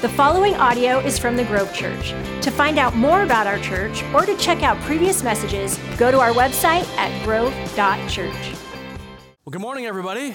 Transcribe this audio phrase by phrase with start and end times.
[0.00, 2.12] The following audio is from the Grove Church.
[2.40, 6.18] To find out more about our church or to check out previous messages, go to
[6.18, 8.56] our website at grove.church.
[9.44, 10.34] Well, good morning, everybody.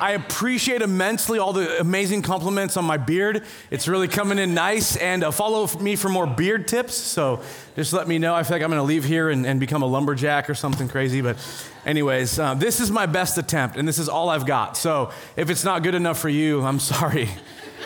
[0.00, 3.44] I appreciate immensely all the amazing compliments on my beard.
[3.70, 4.96] It's really coming in nice.
[4.96, 6.94] And uh, follow me for more beard tips.
[6.94, 7.42] So
[7.76, 8.34] just let me know.
[8.34, 10.88] I feel like I'm going to leave here and, and, become a lumberjack or something
[10.88, 11.20] crazy.
[11.20, 11.36] But,
[11.84, 14.78] anyways, uh, this is my best attempt, and this is all I've got.
[14.78, 17.28] So if it's not good enough for you, I'm sorry.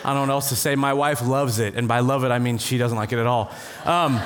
[0.05, 0.75] I don't know what else to say.
[0.75, 1.75] My wife loves it.
[1.75, 3.51] And by love it, I mean she doesn't like it at all.
[3.85, 4.21] Um,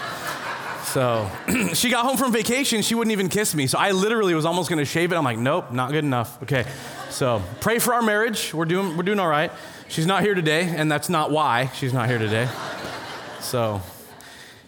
[0.84, 1.30] so
[1.74, 2.82] she got home from vacation.
[2.82, 3.68] She wouldn't even kiss me.
[3.68, 5.16] So I literally was almost going to shave it.
[5.16, 6.42] I'm like, nope, not good enough.
[6.44, 6.66] Okay.
[7.10, 8.54] So pray for our marriage.
[8.54, 9.52] We're doing, we're doing all right.
[9.88, 12.48] She's not here today, and that's not why she's not here today.
[13.40, 13.82] So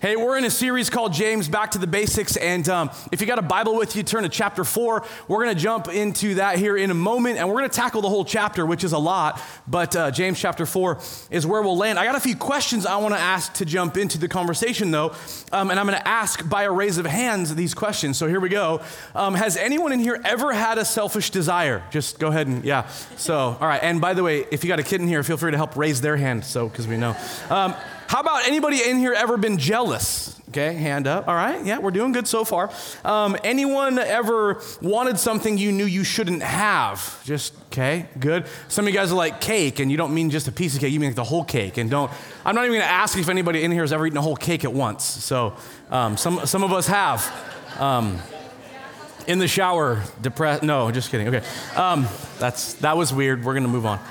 [0.02, 2.36] Hey, we're in a series called James Back to the Basics.
[2.36, 5.06] And um, if you got a Bible with you, turn to chapter four.
[5.28, 7.38] We're going to jump into that here in a moment.
[7.38, 9.40] And we're going to tackle the whole chapter, which is a lot.
[9.68, 10.98] But uh, James chapter four
[11.30, 12.00] is where we'll land.
[12.00, 15.14] I got a few questions I want to ask to jump into the conversation, though.
[15.52, 18.18] Um, and I'm going to ask by a raise of hands these questions.
[18.18, 18.82] So here we go.
[19.14, 21.84] Um, has anyone in here ever had a selfish desire?
[21.92, 22.88] Just go ahead and, yeah.
[23.18, 23.84] So, all right.
[23.84, 25.76] And by the way, if you got a kid in here, feel free to help
[25.76, 26.44] raise their hand.
[26.44, 27.16] So, because we know.
[28.12, 30.38] How about anybody in here ever been jealous?
[30.50, 31.30] Okay, hand up.
[31.30, 32.70] All right, yeah, we're doing good so far.
[33.06, 37.24] Um, anyone ever wanted something you knew you shouldn't have?
[37.24, 38.48] Just, okay, good.
[38.68, 40.82] Some of you guys are like cake, and you don't mean just a piece of
[40.82, 41.78] cake, you mean like the whole cake.
[41.78, 42.12] And don't,
[42.44, 44.66] I'm not even gonna ask if anybody in here has ever eaten a whole cake
[44.66, 45.06] at once.
[45.06, 45.56] So
[45.90, 47.34] um, some, some of us have.
[47.80, 48.20] Um,
[49.26, 50.64] in the shower, depressed.
[50.64, 51.30] No, just kidding.
[51.30, 52.08] Okay, um,
[52.40, 53.46] that's that was weird.
[53.46, 54.02] We're gonna move on.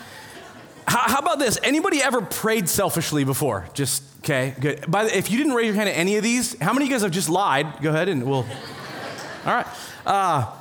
[0.86, 1.58] How, how, about this?
[1.62, 3.68] Anybody ever prayed selfishly before?
[3.74, 4.90] Just, okay, good.
[4.90, 6.90] By the, if you didn't raise your hand at any of these, how many of
[6.90, 7.80] you guys have just lied?
[7.80, 8.46] Go ahead and we'll.
[9.46, 9.66] All right.
[10.04, 10.52] Uh,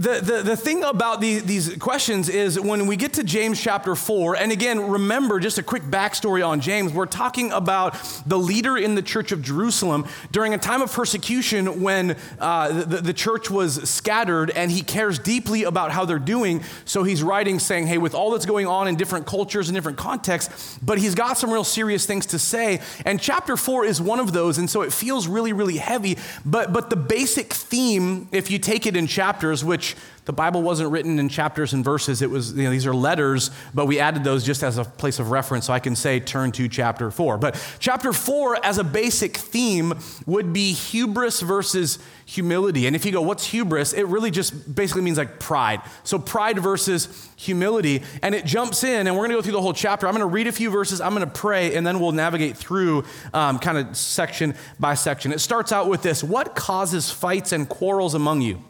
[0.00, 3.94] the, the, the thing about the, these questions is when we get to James chapter
[3.94, 8.78] 4, and again, remember just a quick backstory on James, we're talking about the leader
[8.78, 13.50] in the church of Jerusalem during a time of persecution when uh, the, the church
[13.50, 16.62] was scattered and he cares deeply about how they're doing.
[16.86, 19.98] So he's writing saying, hey, with all that's going on in different cultures and different
[19.98, 22.80] contexts, but he's got some real serious things to say.
[23.04, 26.16] And chapter 4 is one of those, and so it feels really, really heavy.
[26.46, 29.89] But, but the basic theme, if you take it in chapters, which
[30.26, 32.22] the Bible wasn't written in chapters and verses.
[32.22, 35.18] It was, you know, these are letters, but we added those just as a place
[35.18, 35.66] of reference.
[35.66, 37.36] So I can say, turn to chapter four.
[37.36, 39.94] But chapter four, as a basic theme,
[40.26, 42.86] would be hubris versus humility.
[42.86, 43.92] And if you go, what's hubris?
[43.92, 45.80] It really just basically means like pride.
[46.04, 48.02] So pride versus humility.
[48.22, 50.06] And it jumps in, and we're going to go through the whole chapter.
[50.06, 52.56] I'm going to read a few verses, I'm going to pray, and then we'll navigate
[52.56, 55.32] through um, kind of section by section.
[55.32, 58.62] It starts out with this What causes fights and quarrels among you?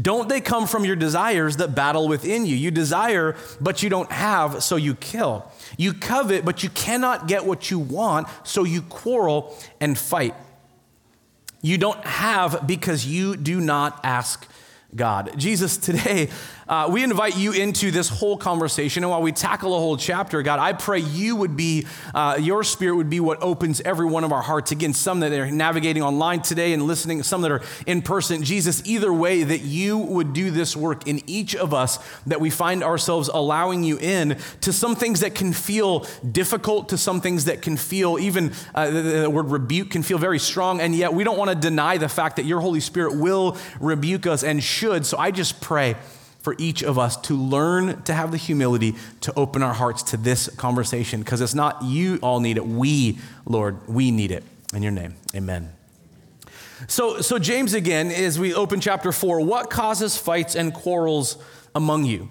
[0.00, 2.56] Don't they come from your desires that battle within you?
[2.56, 5.50] You desire, but you don't have, so you kill.
[5.76, 10.34] You covet, but you cannot get what you want, so you quarrel and fight.
[11.62, 14.46] You don't have because you do not ask
[14.94, 15.32] God.
[15.36, 16.30] Jesus, today,
[16.68, 19.04] uh, we invite you into this whole conversation.
[19.04, 22.64] And while we tackle a whole chapter, God, I pray you would be, uh, your
[22.64, 24.72] spirit would be what opens every one of our hearts.
[24.72, 28.42] Again, some that are navigating online today and listening, some that are in person.
[28.44, 32.50] Jesus, either way, that you would do this work in each of us, that we
[32.50, 37.44] find ourselves allowing you in to some things that can feel difficult, to some things
[37.44, 40.80] that can feel even, uh, the, the word rebuke can feel very strong.
[40.80, 44.26] And yet we don't want to deny the fact that your Holy Spirit will rebuke
[44.26, 45.04] us and should.
[45.06, 45.96] So I just pray
[46.44, 50.18] for each of us to learn to have the humility to open our hearts to
[50.18, 52.66] this conversation because it's not you all need it.
[52.66, 54.44] We, Lord, we need it.
[54.74, 55.72] In your name, amen.
[56.86, 61.38] So, so James again, as we open chapter four, what causes fights and quarrels
[61.74, 62.28] among you?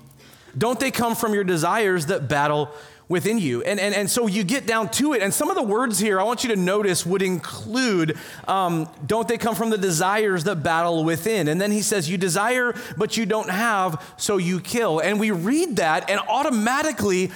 [0.56, 2.70] Don't they come from your desires that battle
[3.08, 3.62] within you.
[3.64, 5.22] And, and, and so you get down to it.
[5.22, 9.28] And some of the words here I want you to notice would include um, don't
[9.28, 11.48] they come from the desires that battle within?
[11.48, 15.00] And then he says, You desire, but you don't have, so you kill.
[15.00, 17.32] And we read that, and automatically,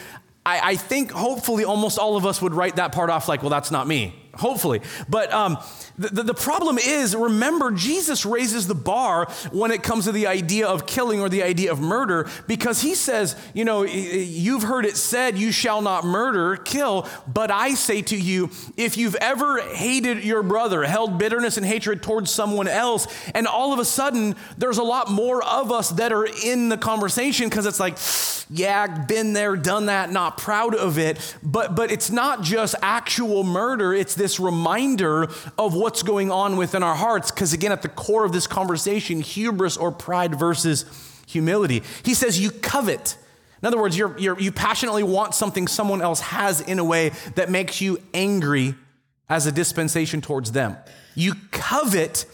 [0.46, 3.50] I, I think hopefully almost all of us would write that part off like, Well,
[3.50, 4.82] that's not me hopefully.
[5.10, 5.58] But um,
[5.98, 10.68] the, the problem is, remember, Jesus raises the bar when it comes to the idea
[10.68, 14.98] of killing or the idea of murder because he says, you know, you've heard it
[14.98, 17.08] said, you shall not murder, kill.
[17.28, 22.04] But I say to you, if you've ever hated your brother, held bitterness and hatred
[22.04, 26.12] towards someone else, and all of a sudden there's a lot more of us that
[26.12, 27.98] are in the conversation because it's like,
[28.50, 31.36] yeah, been there, done that, not proud of it.
[31.44, 36.58] But, but it's not just actual murder, it's this this reminder of what's going on
[36.58, 37.32] within our hearts.
[37.32, 40.84] Because again, at the core of this conversation, hubris or pride versus
[41.26, 41.82] humility.
[42.04, 43.18] He says, You covet.
[43.62, 47.14] In other words, you're, you're, you passionately want something someone else has in a way
[47.36, 48.76] that makes you angry
[49.30, 50.76] as a dispensation towards them.
[51.16, 52.26] You covet,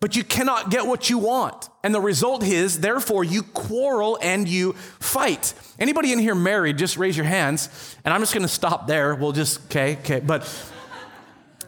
[0.00, 1.68] but you cannot get what you want.
[1.84, 5.52] And the result is, therefore, you quarrel and you fight.
[5.78, 7.68] Anybody in here married, just raise your hands.
[8.04, 9.14] And I'm just gonna stop there.
[9.14, 10.20] We'll just, okay, okay.
[10.20, 10.42] But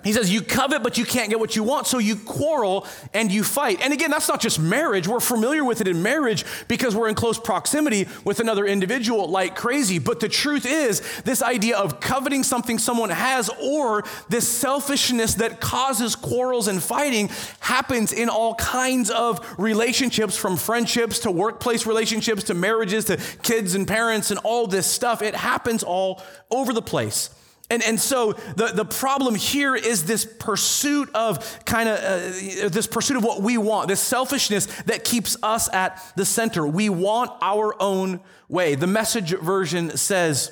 [0.02, 3.31] he says, You covet, but you can't get what you want, so you quarrel and
[3.31, 3.81] you fight.
[3.82, 5.06] And again, that's not just marriage.
[5.06, 9.56] We're familiar with it in marriage because we're in close proximity with another individual like
[9.56, 9.99] crazy.
[9.99, 15.61] But the truth is, this idea of coveting something someone has or this selfishness that
[15.61, 17.31] causes quarrels and fighting
[17.61, 23.75] happens in all kinds of relationships from friendships to workplace relationships to marriages to kids
[23.75, 25.23] and parents and all this stuff.
[25.23, 27.31] It happens all over the place.
[27.70, 32.88] And, and so the, the problem here is this pursuit of kind of uh, this
[32.88, 36.67] pursuit of what we want, this selfishness that keeps us at the center.
[36.67, 38.75] We want our own way.
[38.75, 40.50] The message version says,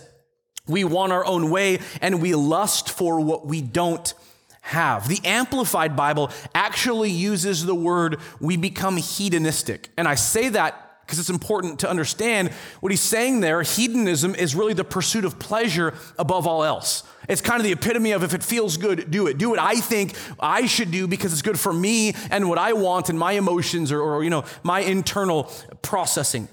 [0.68, 4.14] we want our own way and we lust for what we don't
[4.60, 5.08] have.
[5.08, 9.88] The Amplified Bible actually uses the word we become hedonistic.
[9.96, 12.50] And I say that because it's important to understand
[12.80, 13.62] what he's saying there.
[13.62, 17.02] Hedonism is really the pursuit of pleasure above all else.
[17.30, 19.38] It's kind of the epitome of if it feels good, do it.
[19.38, 22.74] Do what I think I should do because it's good for me and what I
[22.74, 25.44] want and my emotions or, or you know, my internal
[25.80, 26.46] processing.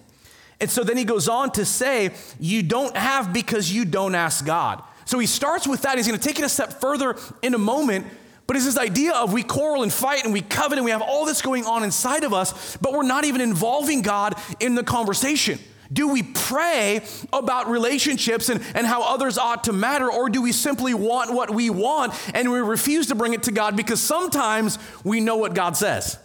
[0.61, 4.45] And so then he goes on to say, you don't have because you don't ask
[4.45, 4.81] God.
[5.03, 5.97] So he starts with that.
[5.97, 8.07] He's going to take it a step further in a moment
[8.47, 11.01] but it's this idea of we quarrel and fight and we covet and we have
[11.01, 14.83] all this going on inside of us, but we're not even involving God in the
[14.83, 15.59] conversation.
[15.91, 17.01] Do we pray
[17.31, 21.51] about relationships and, and how others ought to matter, or do we simply want what
[21.51, 25.53] we want and we refuse to bring it to God because sometimes we know what
[25.53, 26.17] God says?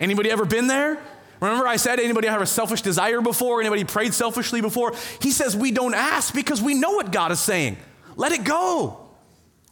[0.00, 1.00] Anybody ever been there?
[1.40, 3.60] Remember I said anybody have a selfish desire before?
[3.60, 4.94] Anybody prayed selfishly before?
[5.20, 7.76] He says we don't ask because we know what God is saying.
[8.16, 9.03] Let it go.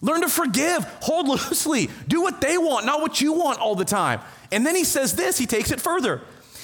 [0.03, 3.85] Learn to forgive, hold loosely, do what they want, not what you want all the
[3.85, 4.21] time.
[4.51, 6.21] And then he says this, he takes it further.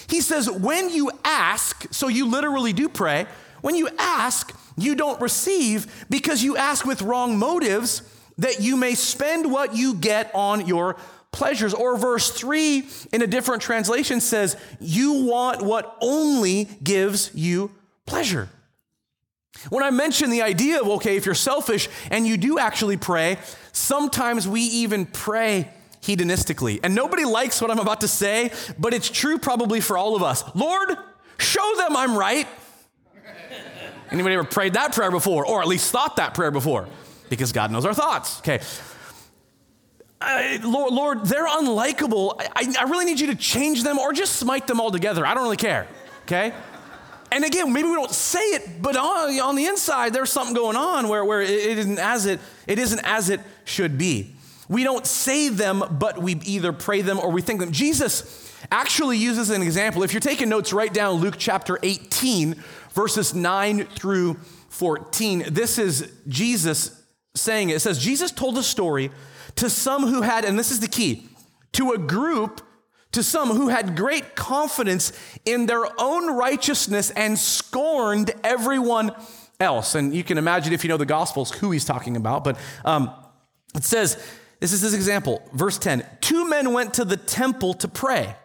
[0.09, 3.27] He says, when you ask, so you literally do pray,
[3.61, 8.03] when you ask, you don't receive because you ask with wrong motives
[8.39, 10.97] that you may spend what you get on your
[11.31, 11.75] pleasures.
[11.75, 17.71] Or verse 3 in a different translation says, you want what only gives you
[18.07, 18.49] pleasure.
[19.71, 23.39] When I mention the idea of, okay, if you're selfish and you do actually pray,
[23.73, 25.71] sometimes we even pray
[26.03, 26.81] hedonistically.
[26.83, 30.23] And nobody likes what I'm about to say, but it's true probably for all of
[30.23, 30.45] us.
[30.55, 30.97] Lord,
[31.39, 32.47] show them I'm right.
[34.11, 36.89] Anybody ever prayed that prayer before, or at least thought that prayer before?
[37.29, 38.39] Because God knows our thoughts.
[38.39, 38.61] Okay.
[40.63, 42.35] Lord, Lord, they're unlikable.
[42.57, 45.25] I, I really need you to change them or just smite them all together.
[45.25, 45.87] I don't really care.
[46.23, 46.53] Okay?
[47.31, 50.77] And again, maybe we don't say it, but on, on the inside, there's something going
[50.77, 54.35] on where, where it, isn't as it, it isn't as it should be.
[54.69, 57.73] We don't say them, but we either pray them or we think them.
[57.73, 60.03] Jesus actually uses an example.
[60.03, 62.55] If you're taking notes, write down Luke chapter 18,
[62.93, 64.35] verses 9 through
[64.69, 65.45] 14.
[65.51, 67.03] This is Jesus
[67.35, 67.77] saying it.
[67.77, 69.11] It says, Jesus told a story
[69.57, 71.29] to some who had, and this is the key,
[71.73, 72.61] to a group
[73.19, 75.13] to some who had great confidence
[75.45, 79.11] in their own righteousness and scorned everyone
[79.59, 79.97] else.
[79.97, 83.11] And you can imagine if you know the Gospels who he's talking about, but um,
[83.75, 84.25] it says,
[84.61, 88.37] this is his example, verse 10 Two men went to the temple to pray.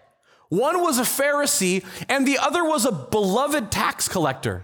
[0.50, 4.64] One was a Pharisee, and the other was a beloved tax collector.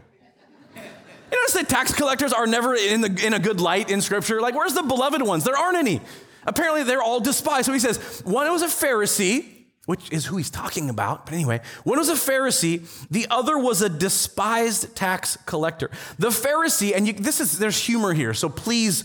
[0.76, 4.42] You notice that tax collectors are never in, the, in a good light in Scripture?
[4.42, 5.44] Like, where's the beloved ones?
[5.44, 6.02] There aren't any.
[6.48, 7.68] Apparently, they're all despised.
[7.68, 9.59] So he says, one was a Pharisee,
[9.90, 11.26] which is who he's talking about.
[11.26, 15.90] But anyway, one was a Pharisee, the other was a despised tax collector.
[16.20, 19.04] The Pharisee, and you, this is there's humor here, so please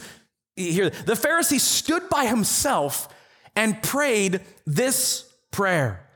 [0.56, 0.90] hear.
[0.90, 3.08] The Pharisee stood by himself
[3.56, 6.06] and prayed this prayer.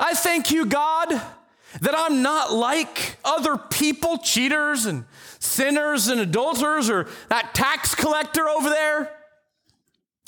[0.00, 1.10] I thank you, God,
[1.80, 5.04] that I'm not like other people, cheaters and
[5.38, 9.12] sinners and adulterers, or that tax collector over there.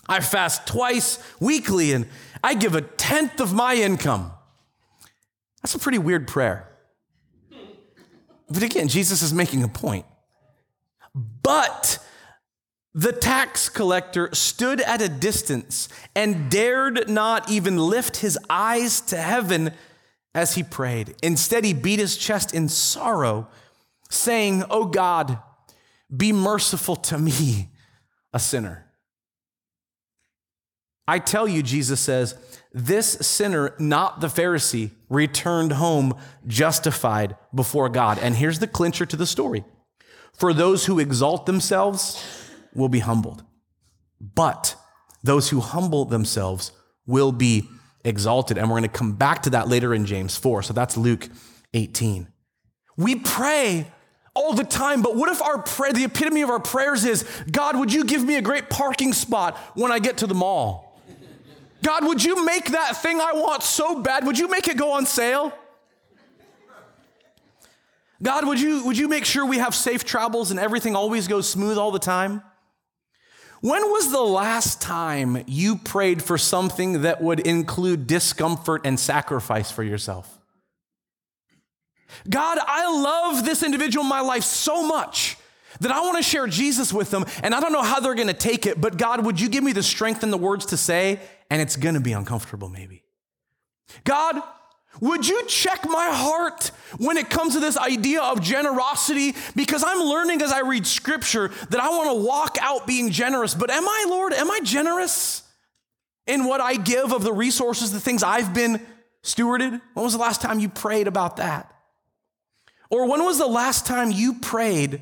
[0.08, 2.06] I fast twice weekly and
[2.42, 4.32] I give a tenth of my income.
[5.62, 6.68] That's a pretty weird prayer.
[8.48, 10.06] But again, Jesus is making a point.
[11.14, 11.98] But
[12.94, 19.16] the tax collector stood at a distance and dared not even lift his eyes to
[19.16, 19.72] heaven
[20.34, 21.14] as he prayed.
[21.22, 23.48] Instead, he beat his chest in sorrow,
[24.08, 25.38] saying, Oh God,
[26.14, 27.70] be merciful to me,
[28.32, 28.89] a sinner.
[31.10, 32.36] I tell you, Jesus says,
[32.72, 36.14] this sinner, not the Pharisee, returned home
[36.46, 38.20] justified before God.
[38.20, 39.64] And here's the clincher to the story
[40.32, 42.24] For those who exalt themselves
[42.72, 43.42] will be humbled,
[44.20, 44.76] but
[45.24, 46.70] those who humble themselves
[47.06, 47.68] will be
[48.04, 48.56] exalted.
[48.56, 50.62] And we're going to come back to that later in James 4.
[50.62, 51.28] So that's Luke
[51.74, 52.28] 18.
[52.96, 53.88] We pray
[54.32, 57.76] all the time, but what if our prayer, the epitome of our prayers is, God,
[57.76, 60.89] would you give me a great parking spot when I get to the mall?
[61.82, 64.26] God, would you make that thing I want so bad?
[64.26, 65.52] Would you make it go on sale?
[68.22, 71.48] God, would you, would you make sure we have safe travels and everything always goes
[71.48, 72.42] smooth all the time?
[73.62, 79.70] When was the last time you prayed for something that would include discomfort and sacrifice
[79.70, 80.38] for yourself?
[82.28, 85.36] God, I love this individual in my life so much
[85.80, 88.28] that I want to share Jesus with them, and I don't know how they're going
[88.28, 90.76] to take it, but God, would you give me the strength and the words to
[90.76, 91.20] say?
[91.50, 93.02] And it's going to be uncomfortable, maybe.
[94.04, 94.40] God,
[95.00, 99.34] would you check my heart when it comes to this idea of generosity?
[99.54, 103.54] Because I'm learning as I read scripture that I want to walk out being generous.
[103.54, 105.42] But am I, Lord, am I generous
[106.26, 108.84] in what I give of the resources, the things I've been
[109.22, 109.80] stewarded?
[109.94, 111.72] When was the last time you prayed about that?
[112.90, 115.00] Or when was the last time you prayed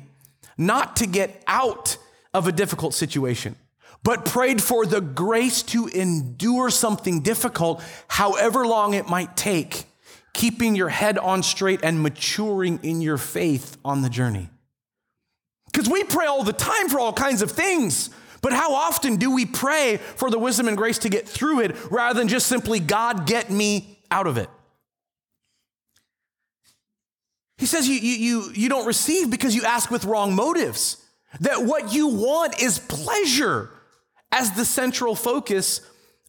[0.59, 1.97] not to get out
[2.33, 3.55] of a difficult situation,
[4.03, 9.85] but prayed for the grace to endure something difficult, however long it might take,
[10.33, 14.49] keeping your head on straight and maturing in your faith on the journey?
[15.71, 18.09] Because we pray all the time for all kinds of things.
[18.41, 21.75] But how often do we pray for the wisdom and grace to get through it
[21.91, 24.49] rather than just simply, God, get me out of it?
[27.59, 31.05] He says you, you, you, you don't receive because you ask with wrong motives.
[31.41, 33.69] That what you want is pleasure
[34.31, 35.81] as the central focus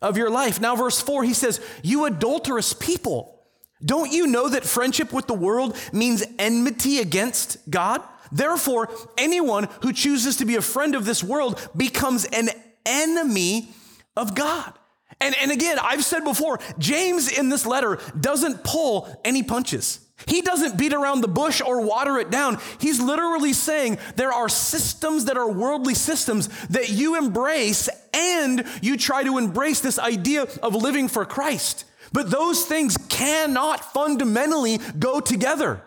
[0.02, 0.60] of your life.
[0.60, 3.40] Now, verse 4, he says, You adulterous people,
[3.84, 8.02] don't you know that friendship with the world means enmity against God?
[8.32, 12.48] Therefore, anyone who chooses to be a friend of this world becomes an
[12.84, 13.70] enemy
[14.16, 14.72] of God.
[15.20, 20.00] And, and again, I've said before, James in this letter doesn't pull any punches.
[20.26, 22.58] He doesn't beat around the bush or water it down.
[22.78, 28.96] He's literally saying there are systems that are worldly systems that you embrace and you
[28.96, 31.84] try to embrace this idea of living for Christ.
[32.12, 35.82] But those things cannot fundamentally go together.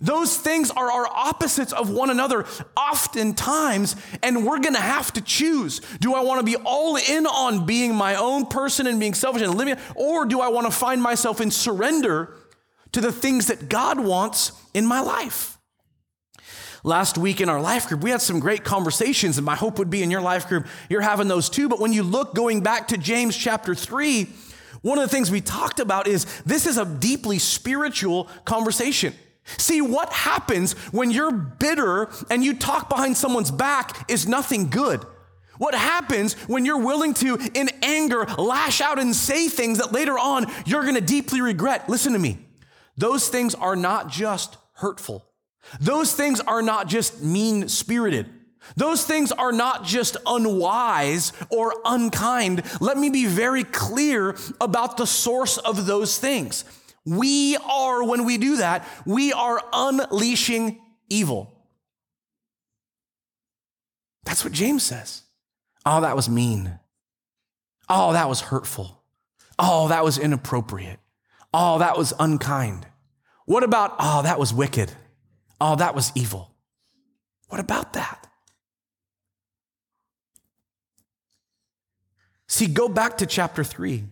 [0.00, 2.44] Those things are our opposites of one another
[2.76, 5.80] oftentimes, and we're gonna have to choose.
[6.00, 9.54] Do I wanna be all in on being my own person and being selfish and
[9.54, 12.34] living, or do I wanna find myself in surrender
[12.92, 15.58] to the things that God wants in my life.
[16.84, 19.90] Last week in our life group, we had some great conversations, and my hope would
[19.90, 21.68] be in your life group, you're having those too.
[21.68, 24.28] But when you look going back to James chapter 3,
[24.82, 29.14] one of the things we talked about is this is a deeply spiritual conversation.
[29.58, 35.04] See, what happens when you're bitter and you talk behind someone's back is nothing good.
[35.58, 40.18] What happens when you're willing to, in anger, lash out and say things that later
[40.18, 41.88] on you're gonna deeply regret?
[41.88, 42.38] Listen to me.
[42.96, 45.26] Those things are not just hurtful.
[45.80, 48.26] Those things are not just mean spirited.
[48.76, 52.62] Those things are not just unwise or unkind.
[52.80, 56.64] Let me be very clear about the source of those things.
[57.04, 61.52] We are, when we do that, we are unleashing evil.
[64.24, 65.22] That's what James says.
[65.84, 66.78] Oh, that was mean.
[67.88, 69.02] Oh, that was hurtful.
[69.58, 71.00] Oh, that was inappropriate.
[71.54, 72.86] Oh, that was unkind.
[73.44, 74.92] What about, oh, that was wicked?
[75.60, 76.50] Oh, that was evil.
[77.48, 78.26] What about that?
[82.48, 84.04] See, go back to chapter three.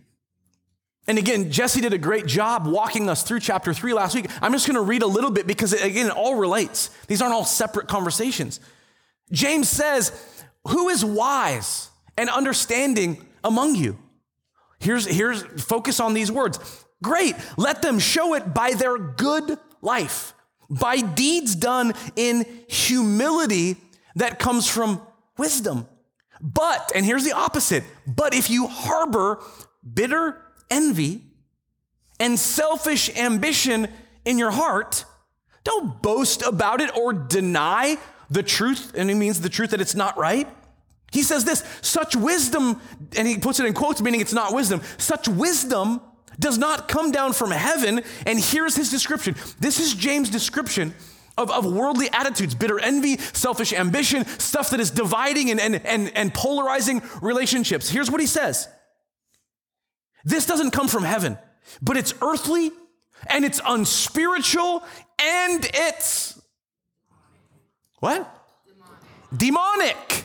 [1.07, 4.27] And again, Jesse did a great job walking us through chapter three last week.
[4.41, 6.89] I'm just going to read a little bit because, again, it all relates.
[7.07, 8.59] These aren't all separate conversations.
[9.31, 10.11] James says,
[10.67, 13.97] Who is wise and understanding among you?
[14.79, 16.59] Here's, here's focus on these words
[17.03, 17.35] Great.
[17.57, 20.33] Let them show it by their good life,
[20.69, 23.77] by deeds done in humility
[24.15, 25.01] that comes from
[25.37, 25.87] wisdom.
[26.41, 29.41] But, and here's the opposite, but if you harbor
[29.93, 31.21] bitter envy
[32.19, 33.87] and selfish ambition
[34.25, 35.05] in your heart,
[35.63, 37.97] don't boast about it or deny
[38.29, 40.47] the truth, and he means the truth that it's not right.
[41.11, 42.81] He says this such wisdom,
[43.17, 46.01] and he puts it in quotes, meaning it's not wisdom, such wisdom
[46.39, 48.01] does not come down from heaven.
[48.25, 49.35] And here's his description.
[49.59, 50.93] This is James' description
[51.37, 56.11] of, of worldly attitudes, bitter envy, selfish ambition, stuff that is dividing and, and, and,
[56.15, 57.89] and polarizing relationships.
[57.89, 58.67] Here's what he says
[60.23, 61.37] This doesn't come from heaven,
[61.81, 62.71] but it's earthly
[63.27, 64.83] and it's unspiritual
[65.19, 66.39] and it's
[67.99, 68.27] what?
[69.37, 69.85] Demonic.
[69.85, 70.20] Demonic.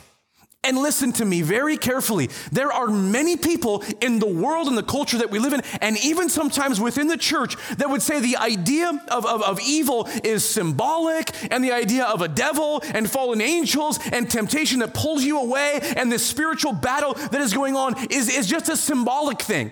[0.67, 2.29] And listen to me very carefully.
[2.51, 5.97] There are many people in the world and the culture that we live in, and
[6.05, 10.45] even sometimes within the church, that would say the idea of, of, of, evil is
[10.45, 15.41] symbolic, and the idea of a devil and fallen angels and temptation that pulls you
[15.41, 19.71] away, and this spiritual battle that is going on is, is just a symbolic thing.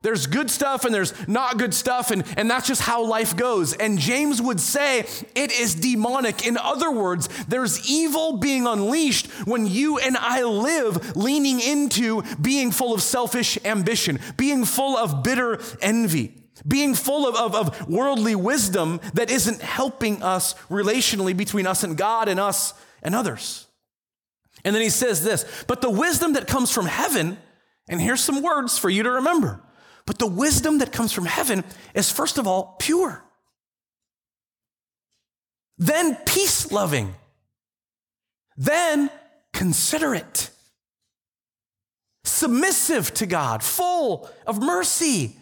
[0.00, 3.72] There's good stuff and there's not good stuff, and, and that's just how life goes.
[3.72, 5.00] And James would say
[5.34, 6.46] it is demonic.
[6.46, 12.70] In other words, there's evil being unleashed when you and I live leaning into being
[12.70, 18.36] full of selfish ambition, being full of bitter envy, being full of, of, of worldly
[18.36, 23.66] wisdom that isn't helping us relationally between us and God and us and others.
[24.64, 27.36] And then he says this, but the wisdom that comes from heaven,
[27.88, 29.60] and here's some words for you to remember
[30.08, 31.62] but the wisdom that comes from heaven
[31.92, 33.22] is, first of all, pure,
[35.76, 37.14] then peace loving,
[38.56, 39.10] then
[39.52, 40.48] considerate,
[42.24, 45.36] submissive to God, full of mercy,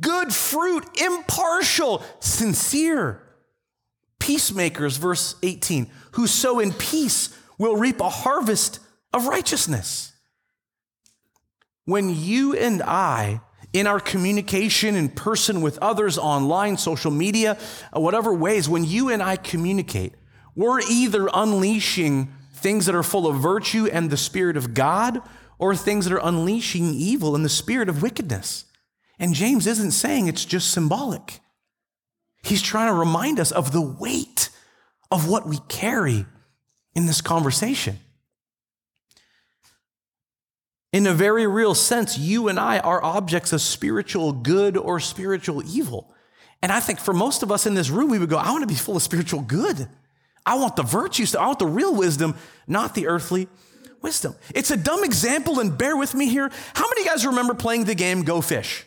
[0.00, 3.22] good fruit, impartial, sincere.
[4.20, 8.80] Peacemakers, verse 18, who sow in peace will reap a harvest
[9.12, 10.14] of righteousness.
[11.84, 17.58] When you and I in our communication in person with others, online, social media,
[17.94, 20.14] uh, whatever ways, when you and I communicate,
[20.54, 25.22] we're either unleashing things that are full of virtue and the Spirit of God,
[25.58, 28.64] or things that are unleashing evil and the spirit of wickedness.
[29.18, 31.40] And James isn't saying it's just symbolic.
[32.42, 34.50] He's trying to remind us of the weight
[35.10, 36.26] of what we carry
[36.94, 37.98] in this conversation.
[40.92, 45.62] In a very real sense, you and I are objects of spiritual good or spiritual
[45.66, 46.14] evil.
[46.62, 48.62] And I think for most of us in this room, we would go, I want
[48.62, 49.88] to be full of spiritual good.
[50.46, 52.34] I want the virtues, I want the real wisdom,
[52.66, 53.48] not the earthly
[54.00, 54.34] wisdom.
[54.54, 56.50] It's a dumb example, and bear with me here.
[56.74, 58.86] How many guys remember playing the game Go Fish?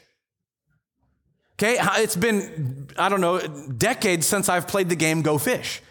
[1.53, 5.81] Okay, it's been, I don't know, decades since I've played the game Go Fish.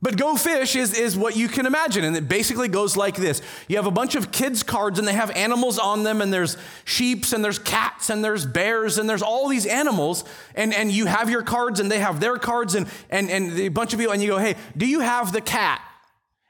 [0.00, 2.04] But Go Fish is, is what you can imagine.
[2.04, 5.12] And it basically goes like this You have a bunch of kids' cards, and they
[5.12, 9.22] have animals on them, and there's sheeps, and there's cats, and there's bears, and there's
[9.22, 10.24] all these animals.
[10.54, 13.68] And, and you have your cards, and they have their cards, and, and, and a
[13.68, 15.80] bunch of people, and you go, Hey, do you have the cat?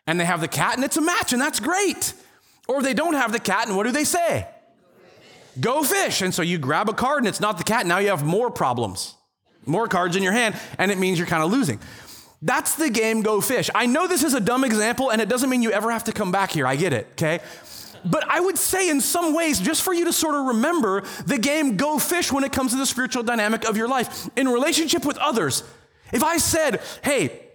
[0.06, 2.12] And they have the cat, and it's a match, and that's great.
[2.66, 4.46] Or they don't have the cat, and what do they say?
[5.58, 6.22] Go fish.
[6.22, 7.86] And so you grab a card, and it's not the cat.
[7.86, 9.14] Now you have more problems,
[9.64, 11.80] more cards in your hand, and it means you're kind of losing.
[12.40, 13.68] That's the game Go Fish.
[13.74, 16.12] I know this is a dumb example, and it doesn't mean you ever have to
[16.12, 16.66] come back here.
[16.66, 17.40] I get it, okay?
[18.04, 21.38] But I would say, in some ways, just for you to sort of remember the
[21.38, 25.04] game Go Fish when it comes to the spiritual dynamic of your life in relationship
[25.04, 25.64] with others.
[26.12, 27.48] If I said, hey,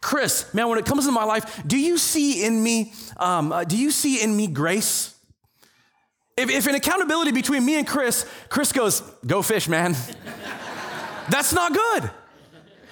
[0.00, 3.64] Chris, man, when it comes to my life, do you see in me, um, uh,
[3.64, 5.14] do you see in me grace?
[6.36, 9.94] If, if an accountability between me and Chris, Chris goes, go fish, man.
[11.28, 12.10] That's not good.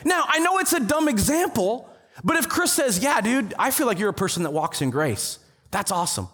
[0.05, 1.89] Now, I know it's a dumb example,
[2.25, 4.91] but if Chris says, Yeah, dude, I feel like you're a person that walks in
[4.91, 5.39] grace,
[5.71, 6.29] that's awesome.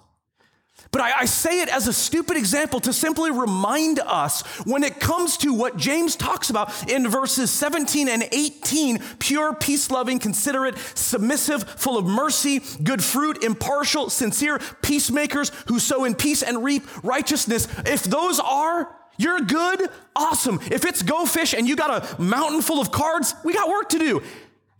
[0.91, 5.01] But I, I, say it as a stupid example to simply remind us when it
[5.01, 10.79] comes to what James talks about in verses 17 and 18 pure, peace loving, considerate,
[10.95, 16.85] submissive, full of mercy, good fruit, impartial, sincere, peacemakers who sow in peace and reap
[17.05, 17.67] righteousness.
[17.87, 19.89] If those are you're good?
[20.17, 20.61] Awesome.
[20.71, 23.89] If it's go fish and you got a mountain full of cards, we got work
[23.91, 24.23] to do.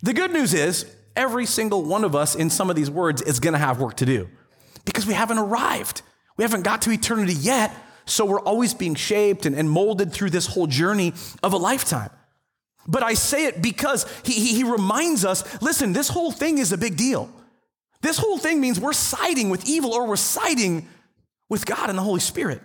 [0.03, 3.41] The good news is, every single one of us in some of these words is
[3.41, 4.29] going to have work to do
[4.85, 6.03] because we haven't arrived.
[6.37, 7.75] We haven't got to eternity yet.
[8.07, 12.11] So we're always being shaped and, and molded through this whole journey of a lifetime.
[12.87, 16.73] But I say it because he, he, he reminds us listen, this whole thing is
[16.73, 17.31] a big deal.
[18.03, 20.87] This whole thing means we're siding with evil or we're siding
[21.49, 22.61] with God and the Holy Spirit.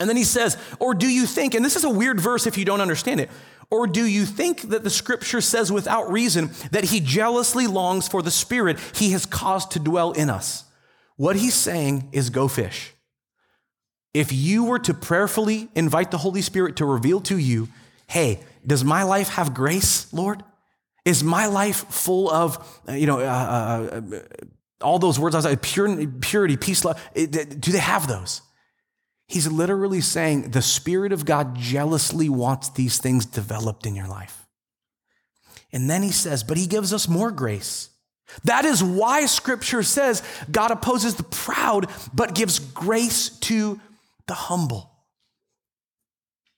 [0.00, 2.58] And then he says, Or do you think, and this is a weird verse if
[2.58, 3.30] you don't understand it,
[3.70, 8.22] or do you think that the scripture says without reason that he jealously longs for
[8.22, 10.64] the spirit he has caused to dwell in us?
[11.16, 12.92] What he's saying is go fish.
[14.12, 17.68] If you were to prayerfully invite the Holy Spirit to reveal to you,
[18.06, 20.42] hey, does my life have grace, Lord?
[21.04, 24.20] Is my life full of, uh, you know, uh, uh, uh,
[24.80, 27.00] all those words I was like, purity, peace, love?
[27.14, 27.26] Do
[27.72, 28.40] they have those?
[29.26, 34.46] He's literally saying the Spirit of God jealously wants these things developed in your life.
[35.72, 37.90] And then he says, but he gives us more grace.
[38.44, 43.80] That is why scripture says God opposes the proud, but gives grace to
[44.26, 44.90] the humble.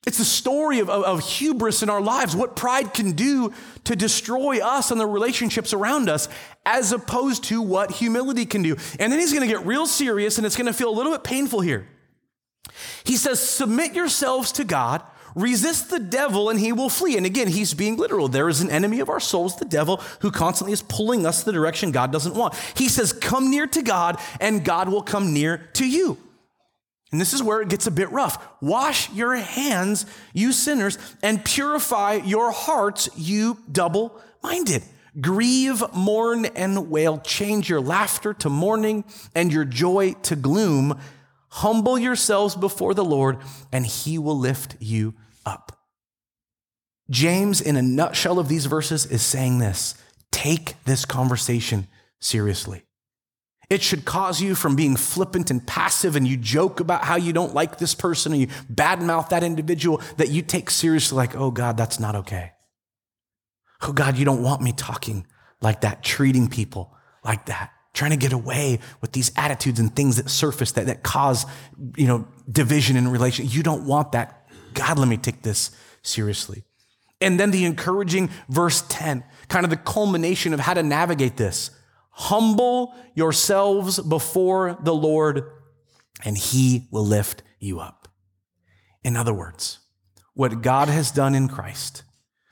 [0.05, 3.51] It's the story of, of, of, hubris in our lives, what pride can do
[3.83, 6.29] to destroy us and the relationships around us,
[6.65, 8.77] as opposed to what humility can do.
[8.99, 11.11] And then he's going to get real serious, and it's going to feel a little
[11.11, 11.89] bit painful here.
[13.03, 15.03] He says, Submit yourselves to God,
[15.35, 17.17] resist the devil, and he will flee.
[17.17, 18.27] And again, he's being literal.
[18.27, 21.51] There is an enemy of our souls, the devil, who constantly is pulling us the
[21.51, 22.55] direction God doesn't want.
[22.75, 26.17] He says, Come near to God, and God will come near to you.
[27.11, 28.45] And this is where it gets a bit rough.
[28.61, 34.83] Wash your hands, you sinners, and purify your hearts, you double minded.
[35.19, 37.17] Grieve, mourn, and wail.
[37.19, 39.03] Change your laughter to mourning
[39.33, 40.99] and your joy to gloom.
[41.57, 43.39] Humble yourselves before the Lord,
[43.71, 45.79] and he will lift you up.
[47.09, 49.95] James, in a nutshell of these verses, is saying this
[50.31, 51.87] take this conversation
[52.19, 52.83] seriously.
[53.71, 57.33] It should cause you from being flippant and passive and you joke about how you
[57.33, 61.49] don't like this person and you badmouth that individual that you take seriously, like, oh
[61.49, 62.51] God, that's not okay.
[63.81, 65.25] Oh God, you don't want me talking
[65.59, 66.93] like that, treating people
[67.25, 71.03] like that, trying to get away with these attitudes and things that surface that, that
[71.03, 71.45] cause,
[71.95, 73.47] you know, division in relation.
[73.47, 74.47] You don't want that.
[74.73, 75.71] God, let me take this
[76.03, 76.63] seriously.
[77.19, 81.71] And then the encouraging verse 10, kind of the culmination of how to navigate this.
[82.11, 85.43] Humble yourselves before the Lord,
[86.23, 88.07] and he will lift you up.
[89.03, 89.79] In other words,
[90.33, 92.03] what God has done in Christ,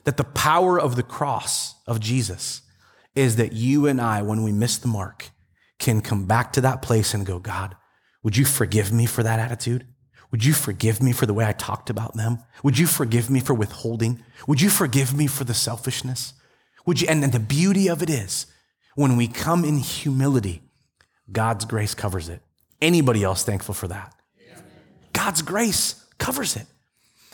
[0.06, 2.62] that the power of the cross of Jesus
[3.16, 5.30] is that you and I, when we miss the mark,
[5.80, 7.76] can come back to that place and go, God,
[8.24, 9.88] would you forgive me for that attitude?
[10.32, 12.40] Would you forgive me for the way I talked about them?
[12.64, 14.24] Would you forgive me for withholding?
[14.48, 16.34] Would you forgive me for the selfishness?
[16.86, 17.08] Would you?
[17.08, 18.48] And, and the beauty of it is
[18.96, 20.64] when we come in humility,
[21.32, 22.42] God's grace covers it.
[22.82, 24.14] Anybody else thankful for that?
[25.14, 26.66] God's grace covers it.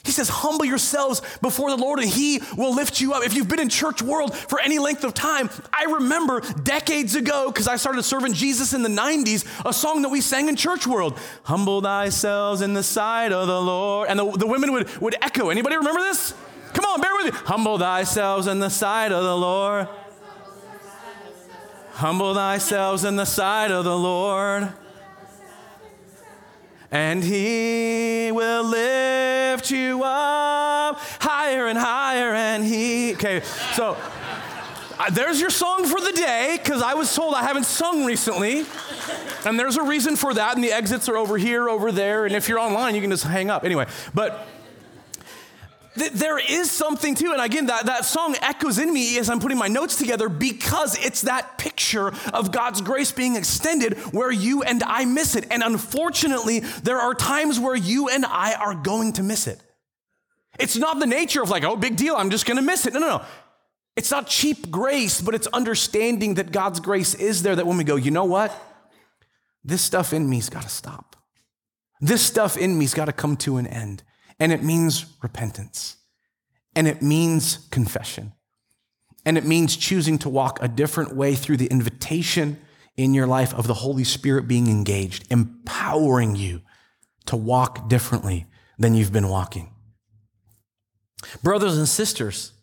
[0.04, 3.24] He says, humble yourselves before the Lord and he will lift you up.
[3.24, 7.52] If you've been in church world for any length of time, I remember decades ago,
[7.52, 10.88] because I started serving Jesus in the 90s, a song that we sang in church
[10.88, 11.20] world.
[11.44, 14.10] Humble thyself in the sight of the Lord.
[14.10, 15.50] And the, the women would, would echo.
[15.50, 16.34] Anybody remember this?
[16.74, 17.40] Come on, bear with me.
[17.46, 19.88] Humble thyself in the sight of the Lord.
[21.92, 24.70] Humble thyself in the sight of the Lord,
[26.92, 32.34] and he will lift you up higher and higher.
[32.34, 33.42] And he, okay,
[33.74, 33.98] so
[35.00, 38.66] uh, there's your song for the day because I was told I haven't sung recently.
[39.46, 40.56] And there's a reason for that.
[40.56, 42.26] And the exits are over here, over there.
[42.26, 43.64] And if you're online, you can just hang up.
[43.64, 44.46] Anyway, but
[45.96, 49.58] there is something to, and again, that, that song echoes in me as I'm putting
[49.58, 54.82] my notes together because it's that picture of God's grace being extended where you and
[54.84, 55.48] I miss it.
[55.52, 59.62] And unfortunately, there are times where you and I are going to miss it.
[60.60, 62.94] It's not the nature of like, oh, big deal, I'm just gonna miss it.
[62.94, 63.26] No, no, no.
[63.98, 67.84] It's not cheap grace, but it's understanding that God's grace is there that when we
[67.84, 68.58] go, you know what?
[69.64, 71.16] This stuff in me's gotta stop.
[72.00, 74.04] This stuff in me's gotta come to an end.
[74.42, 75.98] And it means repentance.
[76.76, 78.34] And it means confession.
[79.24, 82.60] And it means choosing to walk a different way through the invitation
[82.98, 86.62] in your life of the Holy Spirit being engaged, empowering you
[87.28, 88.48] to walk differently
[88.80, 89.70] than you've been walking.
[91.44, 92.54] Brothers and sisters,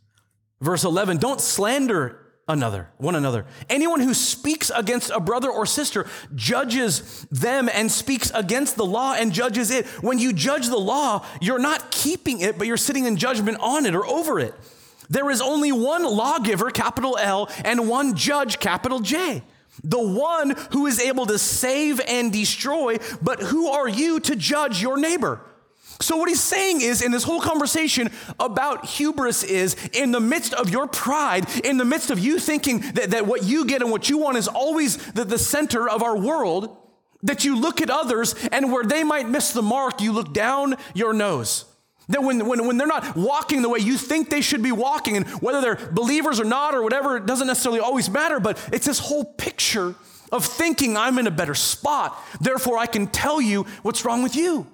[0.60, 3.44] verse 11, don't slander another, one another.
[3.68, 9.12] Anyone who speaks against a brother or sister judges them and speaks against the law
[9.12, 9.86] and judges it.
[10.02, 13.86] When you judge the law, you're not keeping it, but you're sitting in judgment on
[13.86, 14.54] it or over it.
[15.10, 19.42] There is only one lawgiver, capital L, and one judge, capital J.
[19.84, 24.82] The one who is able to save and destroy, but who are you to judge
[24.82, 25.40] your neighbor?
[26.00, 30.54] So, what he's saying is, in this whole conversation about hubris, is in the midst
[30.54, 33.90] of your pride, in the midst of you thinking that, that what you get and
[33.90, 36.76] what you want is always the, the center of our world,
[37.22, 40.76] that you look at others and where they might miss the mark, you look down
[40.94, 41.64] your nose.
[42.10, 45.16] That when, when, when they're not walking the way you think they should be walking,
[45.16, 48.86] and whether they're believers or not or whatever, it doesn't necessarily always matter, but it's
[48.86, 49.94] this whole picture
[50.30, 54.36] of thinking I'm in a better spot, therefore I can tell you what's wrong with
[54.36, 54.66] you.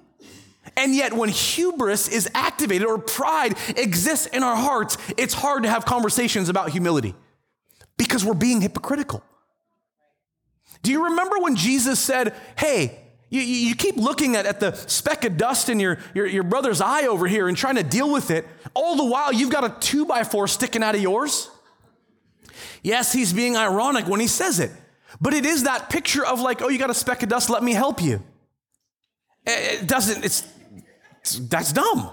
[0.75, 5.69] And yet, when hubris is activated or pride exists in our hearts, it's hard to
[5.69, 7.15] have conversations about humility
[7.97, 9.23] because we're being hypocritical.
[10.81, 12.99] Do you remember when Jesus said, Hey,
[13.29, 16.79] you, you keep looking at, at the speck of dust in your, your, your brother's
[16.79, 19.75] eye over here and trying to deal with it, all the while you've got a
[19.79, 21.49] two by four sticking out of yours?
[22.83, 24.71] Yes, he's being ironic when he says it,
[25.19, 27.63] but it is that picture of like, oh, you got a speck of dust, let
[27.63, 28.21] me help you.
[29.47, 30.47] It doesn't, it's
[31.33, 32.09] that's dumb.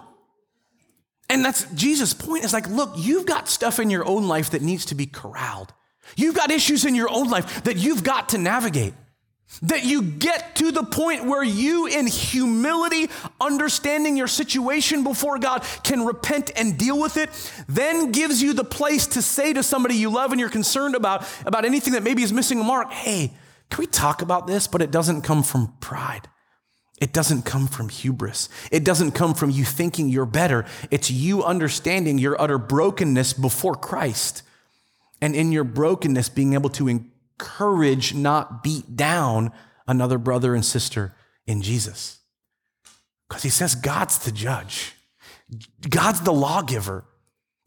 [1.28, 4.60] And that's Jesus' point is like, look, you've got stuff in your own life that
[4.60, 5.72] needs to be corralled.
[6.16, 8.94] You've got issues in your own life that you've got to navigate.
[9.62, 15.62] That you get to the point where you, in humility, understanding your situation before God,
[15.84, 17.28] can repent and deal with it,
[17.68, 21.26] then gives you the place to say to somebody you love and you're concerned about,
[21.44, 23.34] about anything that maybe is missing a mark, hey,
[23.70, 24.66] can we talk about this?
[24.66, 26.28] But it doesn't come from pride.
[27.00, 28.48] It doesn't come from hubris.
[28.70, 30.64] It doesn't come from you thinking you're better.
[30.90, 34.42] It's you understanding your utter brokenness before Christ.
[35.20, 39.52] And in your brokenness, being able to encourage, not beat down
[39.86, 41.14] another brother and sister
[41.46, 42.18] in Jesus.
[43.28, 44.94] Because he says God's the judge,
[45.88, 47.04] God's the lawgiver.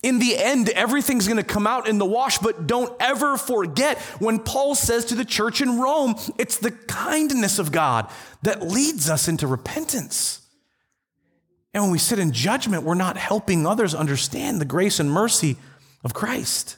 [0.06, 3.98] In the end, everything's going to come out in the wash, but don't ever forget
[4.20, 8.08] when Paul says to the church in Rome, it's the kindness of God
[8.44, 10.41] that leads us into repentance.
[11.74, 15.58] And when we sit in judgment, we're not helping others understand the grace and mercy
[16.04, 16.78] of Christ.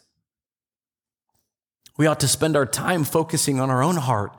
[1.98, 4.38] We ought to spend our time focusing on our own heart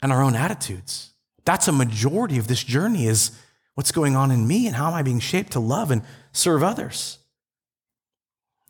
[0.00, 1.14] and our own attitudes.
[1.44, 3.32] That's a majority of this journey is
[3.74, 6.62] what's going on in me and how am I being shaped to love and serve
[6.62, 7.16] others.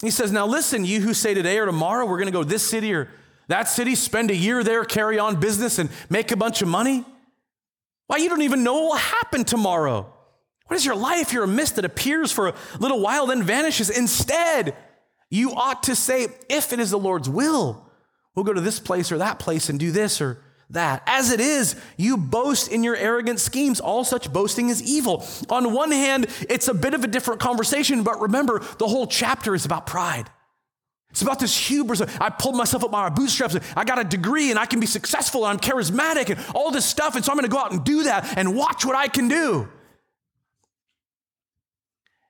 [0.01, 2.69] He says, Now listen, you who say today or tomorrow we're going to go this
[2.69, 3.09] city or
[3.49, 7.05] that city, spend a year there, carry on business, and make a bunch of money.
[8.07, 10.13] Why, you don't even know what will happen tomorrow.
[10.67, 11.33] What is your life?
[11.33, 13.91] You're a mist that appears for a little while, then vanishes.
[13.91, 14.77] Instead,
[15.31, 17.91] you ought to say, if it is the Lord's will,
[18.35, 21.02] we'll go to this place or that place and do this or that.
[21.06, 23.80] As it is, you boast in your arrogant schemes.
[23.80, 25.26] All such boasting is evil.
[25.48, 29.54] On one hand, it's a bit of a different conversation, but remember, the whole chapter
[29.54, 30.30] is about pride.
[31.11, 32.00] It's about this hubris.
[32.00, 33.56] I pulled myself up by my bootstraps.
[33.76, 36.87] I got a degree and I can be successful and I'm charismatic and all this
[36.87, 37.16] stuff.
[37.16, 39.26] And so I'm going to go out and do that and watch what I can
[39.26, 39.68] do.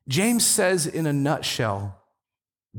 [0.08, 1.99] James says in a nutshell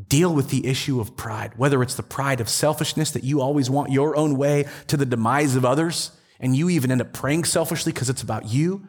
[0.08, 3.70] deal with the issue of pride, whether it's the pride of selfishness that you always
[3.70, 7.44] want your own way to the demise of others, and you even end up praying
[7.44, 8.88] selfishly because it's about you,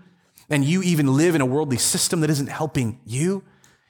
[0.49, 3.43] and you even live in a worldly system that isn't helping you,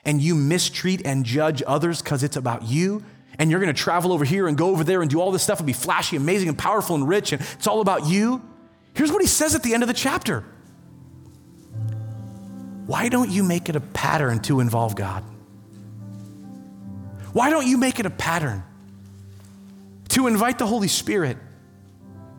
[0.05, 3.05] and you mistreat and judge others because it's about you.
[3.39, 5.43] And you're going to travel over here and go over there and do all this
[5.43, 8.43] stuff and be flashy, amazing, and powerful and rich, and it's all about you.
[8.95, 10.45] Here's what he says at the end of the chapter
[12.87, 15.25] Why don't you make it a pattern to involve God?
[17.33, 18.63] Why don't you make it a pattern
[20.11, 21.39] to invite the Holy Spirit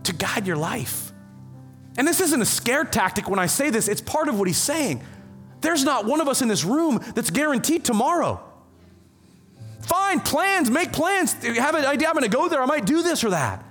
[0.03, 1.11] to guide your life?
[1.97, 4.57] And this isn't a scare tactic when I say this, it's part of what he's
[4.57, 5.03] saying.
[5.61, 8.43] There's not one of us in this room that's guaranteed tomorrow.
[9.81, 11.33] Fine, plans, make plans.
[11.33, 13.63] Have an idea, I'm gonna go there, I might do this or that.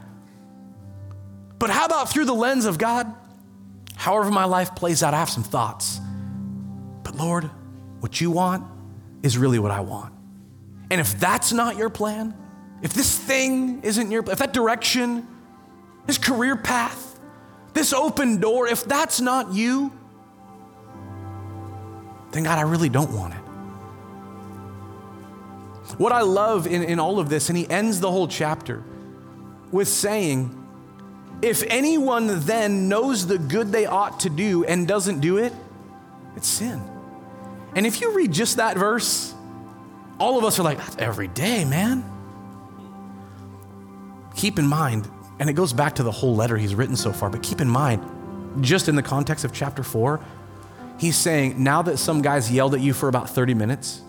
[1.59, 3.13] But how about through the lens of God?
[3.95, 6.01] However, my life plays out, I have some thoughts.
[7.03, 7.51] But Lord,
[8.01, 8.65] what you want
[9.23, 10.12] is really what I want.
[10.93, 12.35] And if that's not your plan,
[12.83, 15.27] if this thing isn't your, if that direction,
[16.05, 17.19] this career path,
[17.73, 19.91] this open door, if that's not you,
[22.33, 23.39] then God, I really don't want it.
[25.97, 28.85] What I love in, in all of this, and he ends the whole chapter
[29.71, 30.59] with saying,
[31.41, 35.55] if anyone then knows the good they ought to do and doesn't do it,
[36.37, 36.83] it's sin.
[37.75, 39.33] And if you read just that verse,
[40.23, 42.05] all of us are like, that's every day, man.
[44.37, 47.29] Keep in mind, and it goes back to the whole letter he's written so far,
[47.29, 48.01] but keep in mind,
[48.61, 50.21] just in the context of chapter four,
[50.97, 54.01] he's saying, now that some guys yelled at you for about 30 minutes,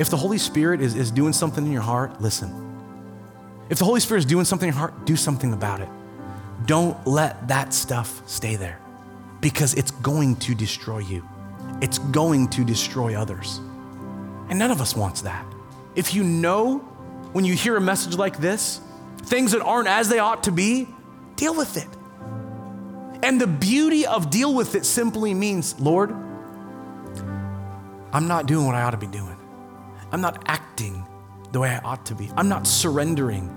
[0.00, 2.50] if the Holy Spirit is, is doing something in your heart, listen.
[3.70, 5.88] If the Holy Spirit is doing something in your heart, do something about it.
[6.66, 8.80] Don't let that stuff stay there
[9.40, 11.22] because it's going to destroy you.
[11.80, 13.60] It's going to destroy others.
[14.48, 15.46] And none of us wants that.
[15.94, 16.78] If you know
[17.32, 18.80] when you hear a message like this,
[19.18, 20.88] things that aren't as they ought to be,
[21.36, 21.88] deal with it.
[23.24, 26.10] And the beauty of deal with it simply means, Lord,
[28.12, 29.36] I'm not doing what I ought to be doing.
[30.12, 31.04] I'm not acting
[31.52, 32.30] the way I ought to be.
[32.36, 33.56] I'm not surrendering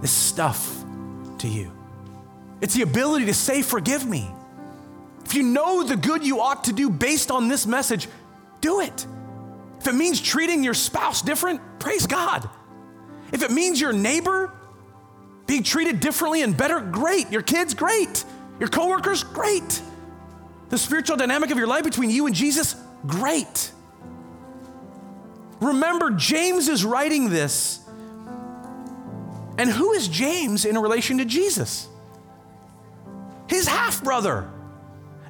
[0.00, 0.84] this stuff
[1.38, 1.72] to you.
[2.60, 4.30] It's the ability to say, Forgive me.
[5.24, 8.08] If you know the good you ought to do based on this message,
[8.60, 9.06] do it.
[9.84, 12.48] If it means treating your spouse different, praise God.
[13.32, 14.50] If it means your neighbor
[15.46, 17.30] being treated differently and better, great.
[17.30, 18.24] Your kids, great.
[18.58, 19.82] Your coworkers, great.
[20.70, 23.72] The spiritual dynamic of your life between you and Jesus, great.
[25.60, 27.86] Remember, James is writing this.
[29.58, 31.88] And who is James in relation to Jesus?
[33.48, 34.48] His half brother.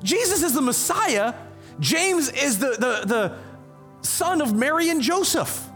[0.05, 1.35] Jesus is the Messiah.
[1.81, 3.39] James is the, the, the,
[4.05, 5.69] son of Mary and Joseph,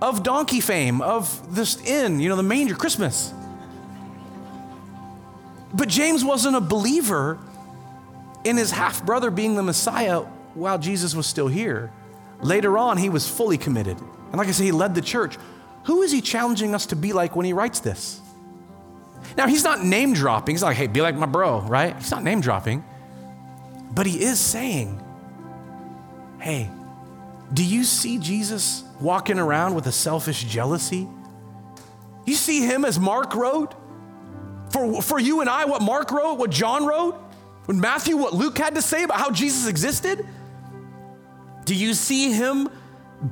[0.00, 3.32] of donkey fame, of this inn, you know, the manger, Christmas.
[5.72, 7.38] But James wasn't a believer
[8.44, 10.20] in his half brother being the Messiah
[10.54, 11.92] while Jesus was still here.
[12.40, 13.98] Later on, he was fully committed.
[13.98, 15.36] And like I said, he led the church.
[15.84, 18.20] Who is he challenging us to be like when he writes this?
[19.36, 20.54] Now, he's not name dropping.
[20.54, 21.94] He's like, hey, be like my bro, right?
[21.96, 22.84] He's not name dropping.
[23.92, 25.00] But he is saying,
[26.40, 26.70] hey,
[27.52, 31.08] do you see Jesus walking around with a selfish jealousy?
[32.26, 33.74] You see him as Mark wrote?
[34.70, 37.16] For, for you and I, what Mark wrote, what John wrote,
[37.64, 40.24] what Matthew, what Luke had to say about how Jesus existed?
[41.64, 42.68] Do you see him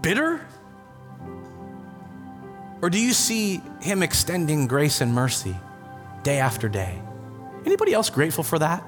[0.01, 0.45] bitter?
[2.83, 5.57] Or do you see him extending grace and mercy
[6.25, 7.01] day after day?
[7.65, 8.83] Anybody else grateful for that?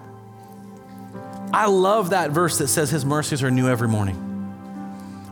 [1.53, 4.30] I love that verse that says his mercies are new every morning.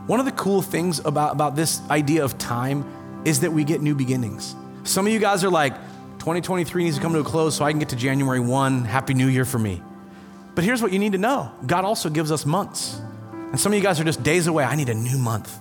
[0.09, 3.79] One of the cool things about, about this idea of time is that we get
[3.79, 4.55] new beginnings.
[4.81, 5.75] Some of you guys are like,
[6.17, 8.85] 2023 needs to come to a close so I can get to January 1.
[8.85, 9.83] Happy New Year for me.
[10.55, 12.99] But here's what you need to know God also gives us months.
[13.33, 14.63] And some of you guys are just days away.
[14.63, 15.55] I need a new month.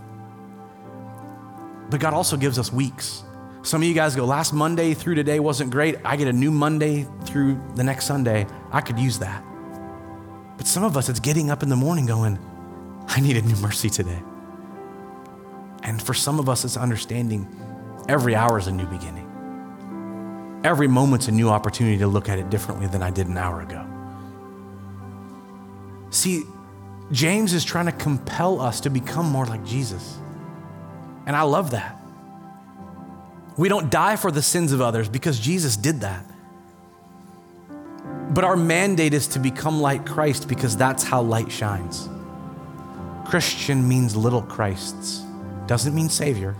[1.90, 3.24] But God also gives us weeks.
[3.60, 5.96] Some of you guys go, last Monday through today wasn't great.
[6.06, 8.46] I get a new Monday through the next Sunday.
[8.72, 9.44] I could use that.
[10.56, 12.38] But some of us, it's getting up in the morning going,
[13.08, 14.22] I need a new mercy today.
[15.82, 17.46] And for some of us, it's understanding
[18.08, 19.24] every hour is a new beginning.
[20.64, 23.62] Every moment's a new opportunity to look at it differently than I did an hour
[23.62, 23.86] ago.
[26.10, 26.44] See,
[27.12, 30.18] James is trying to compel us to become more like Jesus.
[31.26, 31.96] And I love that.
[33.56, 36.24] We don't die for the sins of others because Jesus did that.
[38.30, 42.08] But our mandate is to become like Christ because that's how light shines.
[43.26, 45.22] Christian means little Christs,
[45.68, 46.56] doesn't mean Savior.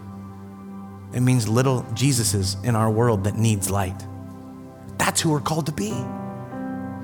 [1.12, 4.06] It means little Jesuses in our world that needs light.
[4.98, 5.90] That's who we're called to be.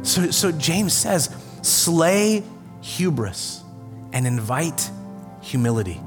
[0.02, 2.44] So, so James says, slay
[2.82, 3.62] hubris
[4.12, 4.90] and invite
[5.40, 6.00] humility.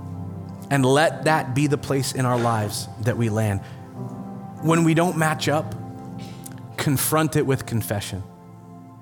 [0.70, 3.62] And let that be the place in our lives that we land.
[4.62, 5.74] When we don't match up,
[6.78, 8.20] confront it with confession.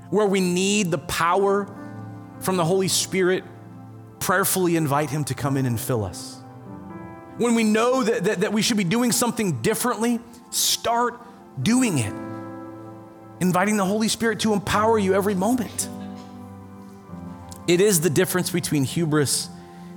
[0.10, 1.68] Where we need the power
[2.40, 3.44] from the Holy Spirit,
[4.20, 6.40] prayerfully invite Him to come in and fill us.
[7.38, 10.20] When we know that, that, that we should be doing something differently,
[10.52, 11.20] start
[11.62, 12.14] doing it.
[13.42, 15.90] Inviting the Holy Spirit to empower you every moment.
[17.68, 19.50] It is the difference between hubris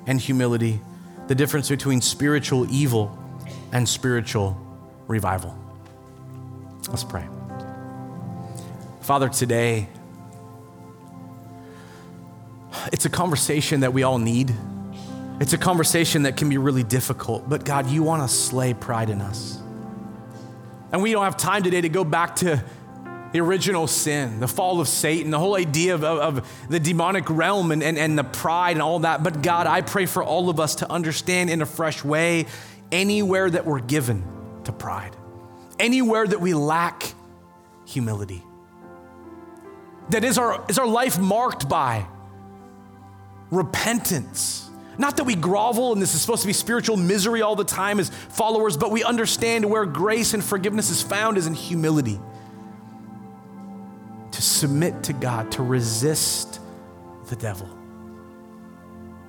[0.07, 0.81] and humility,
[1.27, 3.17] the difference between spiritual evil
[3.73, 4.57] and spiritual
[5.07, 5.57] revival.
[6.89, 7.27] Let's pray.
[9.03, 9.89] Father, today,
[12.93, 14.55] it's a conversation that we all need.
[15.41, 19.09] It's a conversation that can be really difficult, but God, you want to slay pride
[19.09, 19.61] in us.
[20.91, 22.65] And we don't have time today to go back to
[23.33, 27.29] the original sin, the fall of Satan, the whole idea of, of, of, the demonic
[27.29, 29.23] realm and, and, and the pride and all that.
[29.23, 32.47] But God, I pray for all of us to understand in a fresh way
[32.91, 34.25] anywhere that we're given
[34.65, 35.15] to pride,
[35.79, 37.13] anywhere that we lack
[37.87, 38.43] humility.
[40.11, 42.07] That is our, is our life marked by
[43.51, 44.68] repentance.
[44.99, 48.01] Not that we grovel and this is supposed to be spiritual misery all the time
[48.01, 52.21] as followers, but we understand where grace and forgiveness is found is in humility
[54.33, 56.61] to submit to God, to resist
[57.29, 57.69] the devil.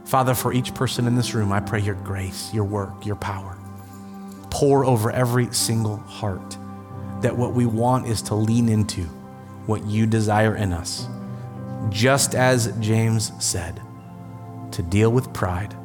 [0.05, 3.55] Father, for each person in this room, I pray your grace, your work, your power.
[4.49, 6.57] Pour over every single heart
[7.21, 9.03] that what we want is to lean into
[9.67, 11.07] what you desire in us.
[11.89, 13.79] Just as James said,
[14.79, 15.75] to deal with pride,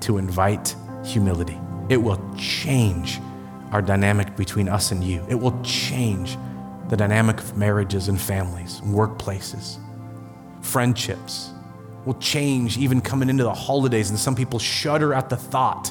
[0.00, 1.58] to invite humility.
[1.88, 3.18] It will change
[3.72, 5.26] our dynamic between us and you.
[5.28, 6.38] It will change
[6.88, 9.78] the dynamic of marriages and families, workplaces,
[10.60, 11.50] friendships
[12.04, 14.10] will change even coming into the holidays.
[14.10, 15.90] And some people shudder at the thought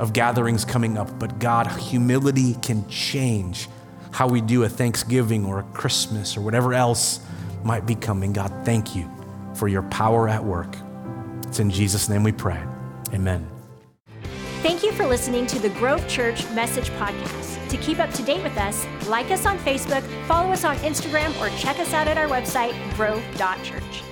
[0.00, 1.20] of gatherings coming up.
[1.20, 3.68] But God, humility can change
[4.10, 7.20] how we do a Thanksgiving or a Christmas or whatever else
[7.62, 8.32] might be coming.
[8.32, 9.08] God, thank you
[9.54, 10.76] for your power at work.
[11.56, 12.62] It's in Jesus' name we pray.
[13.14, 13.48] Amen.
[14.60, 17.66] Thank you for listening to the Grove Church Message Podcast.
[17.70, 21.30] To keep up to date with us, like us on Facebook, follow us on Instagram,
[21.40, 24.02] or check us out at our website, grove.church.